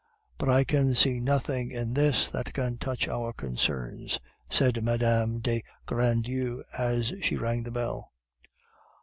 [0.39, 5.37] "But I can see nothing in this that can touch our concerns," said Mme.
[5.37, 8.11] de Grandlieu, as she rang the bell.